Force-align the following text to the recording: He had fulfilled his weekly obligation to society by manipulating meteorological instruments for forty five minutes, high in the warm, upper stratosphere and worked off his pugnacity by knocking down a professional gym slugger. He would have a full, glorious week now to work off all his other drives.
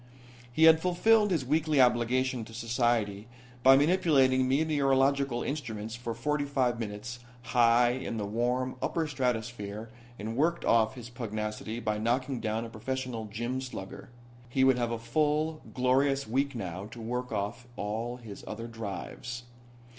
He 0.51 0.63
had 0.63 0.79
fulfilled 0.81 1.29
his 1.29 1.45
weekly 1.45 1.79
obligation 1.79 2.43
to 2.45 2.55
society 2.55 3.27
by 3.61 3.77
manipulating 3.77 4.47
meteorological 4.47 5.43
instruments 5.43 5.93
for 5.95 6.15
forty 6.15 6.43
five 6.43 6.79
minutes, 6.79 7.19
high 7.43 7.91
in 7.91 8.17
the 8.17 8.25
warm, 8.25 8.77
upper 8.81 9.05
stratosphere 9.05 9.91
and 10.17 10.35
worked 10.35 10.65
off 10.65 10.95
his 10.95 11.11
pugnacity 11.11 11.79
by 11.79 11.99
knocking 11.99 12.39
down 12.39 12.65
a 12.65 12.69
professional 12.69 13.25
gym 13.25 13.61
slugger. 13.61 14.09
He 14.49 14.63
would 14.63 14.79
have 14.79 14.89
a 14.89 14.97
full, 14.97 15.61
glorious 15.71 16.27
week 16.27 16.55
now 16.55 16.87
to 16.87 16.99
work 16.99 17.31
off 17.31 17.67
all 17.77 18.17
his 18.17 18.43
other 18.47 18.65
drives. 18.65 19.43